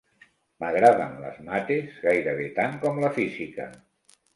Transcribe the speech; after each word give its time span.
M'agraden 0.63 1.13
les 1.25 1.37
mates 1.51 2.03
gairebé 2.09 2.51
tant 2.61 2.77
com 2.87 3.03
la 3.07 3.17
física 3.23 3.73